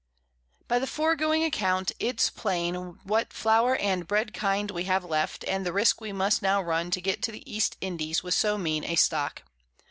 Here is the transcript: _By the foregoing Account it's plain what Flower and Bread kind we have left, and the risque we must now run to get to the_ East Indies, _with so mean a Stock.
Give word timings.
_By 0.67 0.79
the 0.79 0.87
foregoing 0.87 1.43
Account 1.43 1.91
it's 1.99 2.31
plain 2.31 2.73
what 3.03 3.31
Flower 3.31 3.75
and 3.75 4.07
Bread 4.07 4.33
kind 4.33 4.71
we 4.71 4.85
have 4.85 5.03
left, 5.05 5.43
and 5.43 5.63
the 5.63 5.71
risque 5.71 5.99
we 6.01 6.11
must 6.11 6.41
now 6.41 6.59
run 6.59 6.89
to 6.89 7.01
get 7.01 7.21
to 7.21 7.31
the_ 7.31 7.43
East 7.45 7.77
Indies, 7.81 8.21
_with 8.21 8.33
so 8.33 8.57
mean 8.57 8.83
a 8.83 8.95
Stock. 8.95 9.43